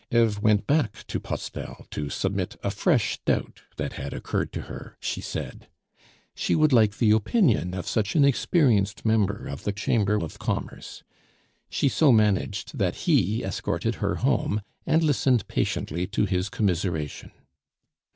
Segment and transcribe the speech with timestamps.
[0.09, 4.97] Eve went back to Postel to submit a fresh doubt that had occurred to her,
[4.99, 5.67] she said.
[6.33, 11.03] She would like the opinion of such an experienced member of the Chamber of Commerce;
[11.69, 17.29] she so managed that he escorted her home, and listened patiently to his commiseration.